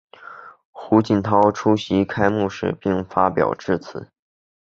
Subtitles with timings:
[0.71, 4.09] 胡锦涛出席开幕式并发表致辞。